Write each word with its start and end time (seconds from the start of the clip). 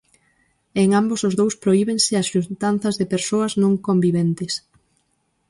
En 0.81 0.87
ambos 0.99 1.21
os 1.27 1.37
dous 1.39 1.55
prohíbense 1.63 2.11
as 2.21 2.27
xuntanzas 2.33 2.95
de 2.99 3.09
persoas 3.13 3.53
non 3.63 3.73
conviventes. 3.87 4.53